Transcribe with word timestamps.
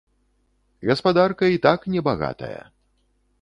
Гаспадарка 0.89 1.51
і 1.57 1.61
так 1.67 1.85
небагатая. 1.97 2.61